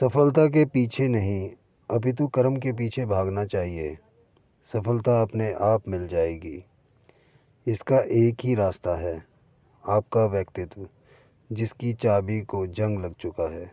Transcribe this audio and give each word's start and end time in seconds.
सफलता 0.00 0.46
के 0.46 0.64
पीछे 0.64 1.08
नहीं, 1.08 1.50
अपितु 1.90 2.28
कर्म 2.28 2.56
के 2.56 2.72
पीछे 2.72 3.06
भागना 3.06 3.44
चाहिए। 3.44 3.98
सफलता 4.72 5.22
अपने 5.22 5.52
आप 5.52 5.88
मिल 5.88 6.06
जाएगी। 6.06 6.64
इसका 7.66 7.98
एक 7.98 8.36
ही 8.44 8.54
रास्ता 8.54 8.96
है, 8.96 9.24
आपका 9.88 10.26
व्यक्तित्व, 10.26 10.88
जिसकी 11.52 11.92
चाबी 11.92 12.40
को 12.40 12.66
जंग 12.66 13.04
लग 13.04 13.14
चुका 13.14 13.52
है। 13.52 13.72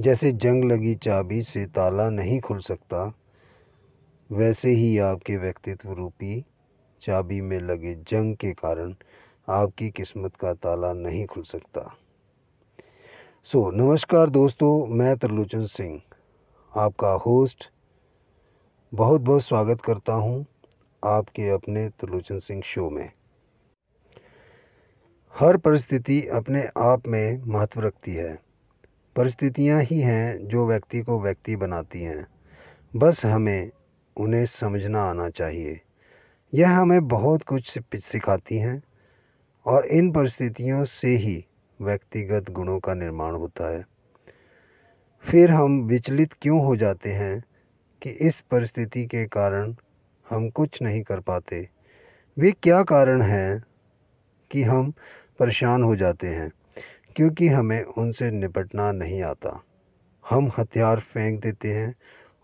जैसे 0.00 0.32
जंग 0.32 0.64
लगी 0.64 0.94
चाबी 0.94 1.42
से 1.42 1.66
ताला 1.66 2.10
नहीं 2.10 2.40
खुल 2.40 2.58
सकता, 2.58 3.14
वैसे 4.32 4.70
ही 4.70 4.98
आपके 4.98 5.36
व्यक्तित्व 5.36 5.92
रूपी 5.92 6.44
चाबी 7.02 7.40
में 7.40 7.60
लगे 7.60 7.94
जंग 7.94 8.36
के 8.36 8.52
कारण 8.52 8.94
आपकी 9.48 9.90
किस्मत 9.90 10.36
का 10.36 10.54
ताला 10.54 10.92
नहीं 10.92 11.26
खुल 11.26 11.42
सकता। 11.42 11.96
सो 13.52 13.70
so, 13.70 13.76
नमस्कार 13.76 14.30
दोस्तों 14.30 14.86
मैं 14.86 15.16
तरलोचन 15.16 15.64
सिंह 15.64 16.00
आपका 16.76 17.08
होस्ट 17.08 17.70
बहुत 18.94 19.20
बहुत 19.20 19.42
स्वागत 19.42 19.80
करता 19.80 20.12
हूँ 20.12 20.46
आपके 21.04 21.48
अपने 21.48 21.88
त्रिलोचन 21.88 22.38
सिंह 22.38 22.62
शो 22.64 22.90
में। 22.90 23.12
हर 25.40 25.56
परिस्थिति 25.56 26.26
अपने 26.26 26.68
आप 26.78 27.08
में 27.08 27.42
महत्व 27.46 27.80
रखती 27.80 28.14
है। 28.14 28.38
परिस्थितियाँ 29.16 29.82
ही 29.82 30.00
हैं 30.00 30.48
जो 30.48 30.66
व्यक्ति 30.66 31.00
को 31.00 31.20
व्यक्ति 31.20 31.56
बनाती 31.56 32.02
हैं। 32.02 32.26
बस 32.96 33.24
हमें 33.24 33.70
उन्हें 34.16 34.46
समझना 34.46 35.02
आना 35.02 35.28
चाहिए। 35.30 35.80
यह 36.54 36.78
हमें 36.78 37.08
बहुत 37.08 37.42
कुछ 37.42 37.78
सिखाती 37.94 38.58
हैं 38.58 38.82
और 39.66 39.86
इन 39.86 40.12
परिस्थितियों 40.12 40.84
से 40.84 41.16
ही 41.16 41.44
व्यक्तिगत 41.80 42.50
गुणों 42.50 42.80
का 42.80 42.94
निर्माण 42.94 43.34
होता 43.34 43.74
है। 43.74 43.86
फिर 45.20 45.50
हम 45.50 45.80
विचलित 45.80 46.32
क्यों 46.32 46.64
हो 46.64 46.76
जाते 46.76 47.12
हैं 47.12 47.44
कि 48.02 48.10
इस 48.10 48.40
परिस्थिति 48.40 49.06
के 49.06 49.26
कारण 49.26 49.74
हम 50.30 50.50
कुछ 50.50 50.82
नहीं 50.82 51.02
कर 51.02 51.20
पाते? 51.20 51.68
वे 52.38 52.52
क्या 52.52 52.82
कारण 52.82 53.22
हैं 53.22 53.64
कि 54.50 54.62
हम 54.62 54.92
परेशान 55.38 55.82
हो 55.82 55.96
जाते 55.96 56.26
हैं? 56.26 56.52
क्योंकि 57.16 57.48
हमें 57.48 57.82
उनसे 57.82 58.30
निपटना 58.30 58.92
नहीं 58.92 59.22
आता। 59.22 59.62
हम 60.30 60.52
हथियार 60.58 61.00
फेंक 61.00 61.42
देते 61.42 61.72
हैं 61.72 61.94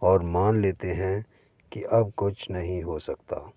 और 0.02 0.22
मान 0.22 0.56
लेते 0.56 0.92
हैं 0.92 1.24
कि 1.72 1.82
अब 1.82 2.12
कुछ 2.16 2.50
नहीं 2.50 2.82
हो 2.82 2.98
सकता। 2.98 3.52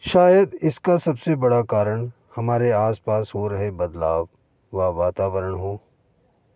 शायद 0.00 0.58
इसका 0.62 0.96
सबसे 0.96 1.34
बड़ा 1.34 1.62
कारण 1.62 2.10
हमारे 2.36 2.70
आसपास 2.70 3.32
हो 3.34 3.48
रहे 3.48 3.70
बदलाव 3.70 4.28
व 4.72 4.90
वातावरण 4.92 5.54
हो, 5.54 5.80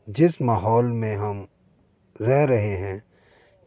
जिस 0.08 0.42
माहौल 0.42 0.84
में 0.84 1.16
हम 1.16 1.46
रह 2.20 2.44
रहे 2.44 2.72
हैं, 2.72 3.02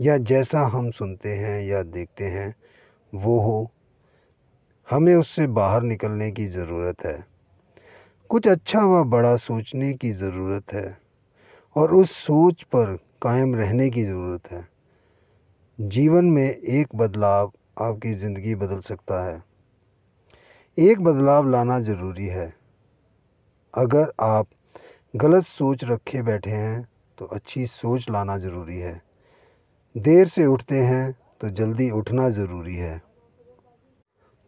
या 0.02 0.18
जैसा 0.18 0.62
हम 0.62 0.92
सुनते 0.92 1.30
हैं 1.30 1.62
या 1.62 1.84
देखते 1.84 2.26
हैं, 2.26 2.56
वो 3.14 3.40
हो, 3.40 3.72
हमें 4.92 5.16
उससे 5.16 5.48
बाहर 5.48 5.82
निकलने 5.82 6.32
की 6.32 6.48
ज़रूरत 6.48 7.06
है। 7.06 7.26
कुछ 8.30 8.48
अच्छा 8.48 8.80
व 8.80 9.04
बड़ा 9.04 9.36
सोचने 9.38 9.94
की 9.94 10.12
ज़रूरत 10.12 10.74
है, 10.74 10.98
और 11.76 11.94
उस 11.94 12.12
सोच 12.12 12.64
पर 12.64 12.98
कायम 13.22 13.56
रहने 13.56 13.90
की 13.90 14.04
ज़रूरत 14.04 14.52
है। 14.52 14.68
जीवन 15.80 16.26
में 16.26 16.50
एक 16.50 16.96
बदलाव 16.96 17.52
आपकी 17.80 18.14
ज़िंदगी 18.14 18.56
बदल 18.56 18.80
सकता 18.80 19.24
है। 19.26 19.51
एक 20.78 21.02
बदलाव 21.04 21.48
लाना 21.50 21.80
ज़रूरी 21.80 22.26
है। 22.26 22.54
अगर 23.74 24.12
आप 24.22 24.48
गलत 25.14 25.44
सोच 25.44 25.84
रखे 25.84 26.22
बैठे 26.22 26.50
हैं 26.50 26.88
तो 27.18 27.26
अच्छी 27.26 27.66
सोच 27.68 28.10
लाना 28.10 28.38
ज़रूरी 28.38 28.78
है। 28.78 29.02
देर 29.96 30.28
से 30.28 30.46
उठते 30.46 30.80
हैं 30.82 31.12
तो 31.42 31.50
जल्दी 31.52 31.90
उठना 31.92 32.30
ज़रूरी 32.30 32.76
है। 32.76 33.02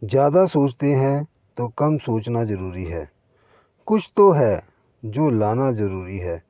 ज़्यादा 0.02 0.46
सोचते 0.46 0.92
हैं 0.94 1.26
तो 1.56 1.68
कम 1.78 1.98
सोचना 1.98 2.44
ज़रूरी 2.44 2.84
है। 2.84 3.08
कुछ 3.88 4.10
तो 4.16 4.30
है, 4.32 4.62
जो 5.02 5.30
लाना 5.30 5.70
ज़रूरी 5.72 6.18
है, 6.18 6.42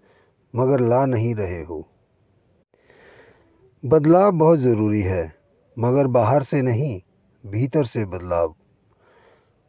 मगर 0.55 0.81
ला 0.81 1.05
नहीं 1.07 1.35
रहे 1.35 1.63
हो। 1.63 1.87
बदलाव 3.85 4.33
बहुत 4.33 4.59
ज़रूरी 4.59 5.03
है, 5.03 5.33
मगर 5.77 6.07
बाहर 6.09 6.43
से 6.43 6.63
नहीं, 6.63 7.01
भीतर 7.45 7.85
से 7.85 8.05
बदलाव। 8.07 8.55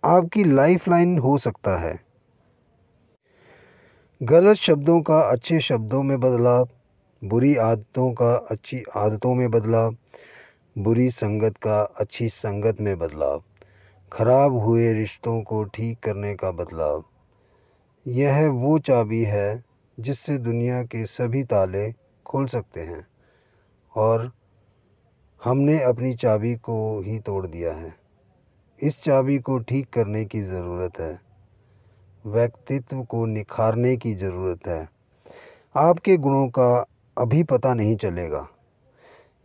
आपकी 0.06 0.44
लाइफ 0.44 0.90
लाइन 0.90 1.18
हो 1.20 1.38
सकता 1.38 1.78
है। 1.78 2.00
गलत 4.24 4.56
शब्दों 4.56 5.02
का 5.02 5.20
अच्छे 5.20 5.60
शब्दों 5.60 6.04
में 6.04 6.20
बदलाव, 6.20 6.70
बुरी 7.24 7.56
आदतों 7.56 8.14
का 8.14 8.36
अच्छी 8.36 8.84
आदतों 8.96 9.36
में 9.36 9.52
बदलाव, 9.52 9.96
बुरी 10.78 11.12
संगत 11.12 11.58
का 11.58 11.82
अच्छी 11.82 12.30
संगत 12.30 12.82
में 12.82 13.00
बदलाव, 13.00 13.44
खराब 14.14 14.54
हुए 14.54 14.94
रिश्तों 14.94 15.42
को 15.42 15.64
ठीक 15.64 16.00
करने 16.00 16.36
का 16.36 16.52
बदलाव। 16.52 17.04
यह 18.08 18.50
वो 18.50 18.80
चाबी 18.80 19.24
है 19.24 19.64
जिससे 20.00 20.38
दुनिया 20.38 20.84
के 20.84 21.06
सभी 21.06 21.44
ताले 21.44 21.94
खुल 22.26 22.46
सकते 22.46 22.82
हैं 22.82 23.08
और 23.96 24.32
हमने 25.44 25.84
अपनी 25.84 26.16
चाबी 26.16 26.56
को 26.56 27.00
ही 27.00 27.20
तोड़ 27.20 27.48
दिया 27.48 27.74
है। 27.74 28.05
इस 28.82 29.04
चाबी 29.04 29.40
को 29.40 29.58
ठीक 29.60 29.90
करने 29.94 30.26
की 30.26 30.42
ज़रूरत 30.42 31.00
है। 31.00 31.22
व्यक्तित्व 32.26 33.04
को 33.04 33.26
निखारने 33.26 33.98
की 33.98 34.16
ज़रूरत 34.16 34.68
है। 34.68 34.90
आपके 35.76 36.18
गुणों 36.18 36.48
का 36.48 36.86
अभी 37.18 37.44
पता 37.44 37.74
नहीं 37.74 37.96
चलेगा। 37.96 38.48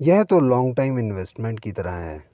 यह 0.00 0.24
तो 0.24 0.40
लॉन्ग 0.40 0.76
टाइम 0.76 0.98
इन्वेस्टमेंट 0.98 1.60
की 1.60 1.72
तरह 1.72 1.90
है। 1.90 2.24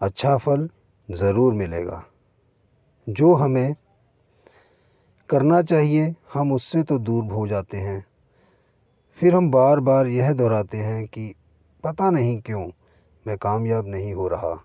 अच्छा 0.00 0.36
फल 0.36 0.68
ज़रूर 1.10 1.54
मिलेगा। 1.54 2.04
जो 3.08 3.34
हमें 3.34 3.74
करना 5.28 5.62
चाहिए, 5.62 6.14
हम 6.34 6.52
उससे 6.52 6.82
तो 6.82 6.98
दूर 6.98 7.24
हो 7.24 7.48
जाते 7.48 7.76
हैं। 7.76 8.06
फिर 9.18 9.34
हम 9.34 9.50
बार 9.50 9.80
बार 9.80 10.06
यह 10.06 10.32
दोहराते 10.32 10.78
हैं 10.78 11.06
कि 11.06 11.34
पता 11.84 12.10
नहीं 12.10 12.40
क्यों 12.40 12.70
मैं 13.26 13.36
कामयाब 13.38 13.86
नहीं 13.86 14.14
हो 14.14 14.28
रहा। 14.28 14.62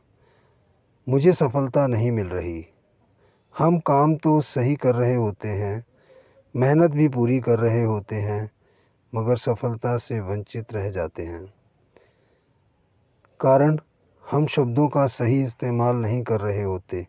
मुझे 1.11 1.33
सफलता 1.33 1.87
नहीं 1.87 2.11
मिल 2.11 2.27
रही। 2.27 2.65
हम 3.57 3.79
काम 3.79 4.15
तो 4.15 4.41
सही 4.41 4.75
कर 4.75 4.95
रहे 4.95 5.15
होते 5.15 5.47
हैं, 5.47 5.85
मेहनत 6.55 6.91
भी 6.91 7.09
पूरी 7.09 7.39
कर 7.39 7.59
रहे 7.59 7.83
होते 7.83 8.15
हैं, 8.15 8.51
मगर 9.15 9.37
सफलता 9.37 9.97
से 9.97 10.19
वंचित 10.19 10.73
रह 10.73 10.89
जाते 10.89 11.23
हैं। 11.23 11.53
कारण, 13.39 13.79
हम 14.31 14.45
शब्दों 14.45 14.87
का 14.87 15.07
सही 15.07 15.43
इस्तेमाल 15.43 15.95
नहीं 15.95 16.23
कर 16.23 16.41
रहे 16.41 16.63
होते। 16.63 17.07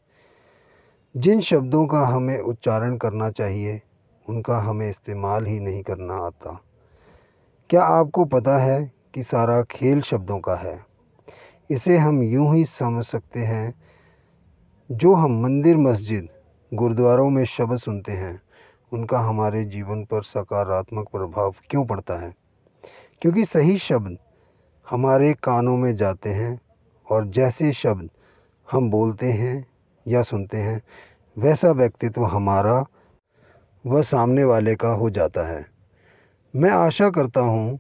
जिन 1.16 1.40
शब्दों 1.40 1.86
का 1.86 2.00
हमें 2.00 2.38
उच्चारण 2.38 2.96
करना 2.96 3.30
चाहिए, 3.30 3.82
उनका 4.28 4.58
हमें 4.58 4.90
इस्तेमाल 4.90 5.46
ही 5.46 5.60
नहीं 5.60 5.82
करना 5.82 6.14
आता। 6.14 6.60
क्या 7.70 7.84
आपको 7.84 8.24
पता 8.24 8.58
है 8.58 8.92
कि 9.14 9.22
सारा 9.22 9.62
खेल 9.62 10.00
शब्दों 10.00 10.38
का 10.38 10.54
है? 10.54 10.91
इसे 11.72 11.98
हम 11.98 12.22
यूँ 12.22 12.56
ही 12.56 12.64
समझ 12.64 13.04
सकते 13.04 13.40
हैं, 13.40 13.74
जो 14.92 15.14
हम 15.14 15.42
मंदिर 15.42 15.76
मस्जिद, 15.76 16.28
गुरुद्वारों 16.74 17.30
में 17.30 17.44
शब्द 17.44 17.78
सुनते 17.78 18.12
हैं, 18.12 18.42
उनका 18.92 19.18
हमारे 19.18 19.64
जीवन 19.64 20.04
पर 20.04 20.22
सकारात्मक 20.22 21.08
प्रभाव 21.08 21.54
क्यों 21.70 21.86
पड़ता 21.86 22.14
है? 22.14 22.34
क्योंकि 23.22 23.44
सही 23.44 23.78
शब्द 23.78 24.18
हमारे 24.90 25.34
कानों 25.34 25.76
में 25.76 25.96
जाते 25.96 26.30
हैं, 26.30 26.60
और 27.10 27.26
जैसे 27.26 27.72
शब्द 27.72 28.10
हम 28.72 28.90
बोलते 28.90 29.32
हैं 29.32 29.66
या 30.08 30.22
सुनते 30.22 30.56
हैं, 30.56 30.82
वैसा 31.38 31.70
व्यक्तित्व 31.70 32.24
हमारा 32.24 32.84
व 33.86 34.02
सामने 34.02 34.44
वाले 34.44 34.74
का 34.74 34.88
हो 34.88 35.10
जाता 35.10 35.46
है। 35.46 35.66
मैं 36.56 36.70
आशा 36.70 37.10
करता 37.10 37.40
हूँ 37.40 37.78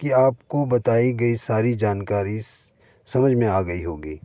कि 0.00 0.10
आपको 0.10 0.66
बताई 0.66 1.12
गई 1.12 1.36
सारी 1.36 1.74
जानकारी 1.74 2.40
समझ 3.08 3.32
में 3.32 3.46
आ 3.46 3.60
गई 3.62 3.82
होगी। 3.82 4.18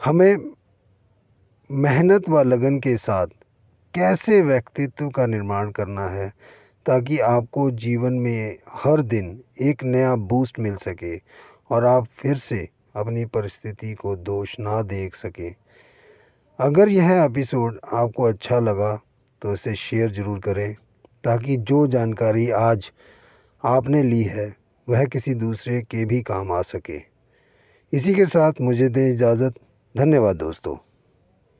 हमें 0.00 0.36
मेहनत 1.70 2.28
व 2.28 2.42
लगन 2.42 2.78
के 2.80 2.96
साथ 2.96 3.26
कैसे 3.94 4.40
व्यक्तित्व 4.42 5.08
का 5.08 5.26
निर्माण 5.26 5.70
करना 5.70 6.06
है 6.08 6.28
ताकि 6.86 7.18
आपको 7.20 7.70
जीवन 7.78 8.12
में 8.14 8.58
हर 8.74 9.02
दिन 9.04 9.38
एक 9.60 9.82
नया 9.84 10.14
बूस्ट 10.26 10.58
मिल 10.58 10.76
सके 10.76 11.16
और 11.70 11.84
आप 11.84 12.06
फिर 12.18 12.36
से 12.38 12.68
अपनी 12.96 13.24
परिस्थिति 13.26 13.92
को 13.94 14.14
दोष 14.16 14.54
ना 14.60 14.80
देख 14.84 15.14
सके। 15.14 15.50
अगर 16.58 16.88
यह 16.88 17.10
एपिसोड 17.14 17.78
आपको 17.94 18.24
अच्छा 18.24 18.58
लगा 18.60 18.94
तो 19.42 19.52
इसे 19.54 19.74
शेयर 19.76 20.10
ज़रूर 20.12 20.38
करें 20.38 20.74
ताकि 21.24 21.56
जो 21.58 21.86
जानकारी 21.86 22.48
आज 22.52 22.90
आपने 23.64 24.02
ली 24.02 24.22
है, 24.22 24.54
वह 24.88 25.04
किसी 25.04 25.34
दूसरे 25.34 25.80
के 25.82 26.04
भी 26.04 26.20
काम 26.22 26.52
आ 26.52 26.62
सके। 26.62 26.98
इसी 27.92 28.14
के 28.14 28.26
साथ 28.26 28.52
मुझे 28.60 28.88
दें 28.88 29.12
इजाज़त। 29.12 29.54
धन्यवाद 29.96 30.36
दोस्तों। 30.36 30.87